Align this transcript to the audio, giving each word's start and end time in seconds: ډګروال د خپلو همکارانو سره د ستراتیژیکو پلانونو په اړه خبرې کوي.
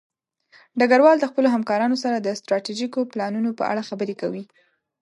ډګروال 0.79 1.17
د 1.19 1.25
خپلو 1.31 1.47
همکارانو 1.55 1.95
سره 2.03 2.17
د 2.19 2.27
ستراتیژیکو 2.39 3.09
پلانونو 3.11 3.49
په 3.59 3.63
اړه 3.71 3.81
خبرې 3.89 4.15
کوي. 4.21 4.43